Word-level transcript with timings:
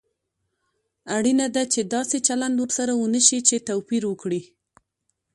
اړینه 1.17 1.45
ده 1.55 1.63
چې 1.73 1.81
داسې 1.95 2.17
چلند 2.27 2.55
ورسره 2.63 2.93
ونشي 2.95 3.39
چې 3.47 3.65
توپير 3.69 4.03
وکړي. 4.07 4.41